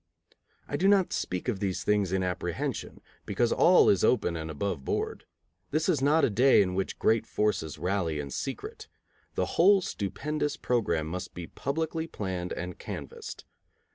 [0.67, 4.83] I do not speak of these things in apprehension, because all is open and above
[4.83, 5.25] board.
[5.69, 8.87] This is not a day in which great forces rally in secret.
[9.35, 13.45] The whole stupendous program must be publicly planned and canvassed.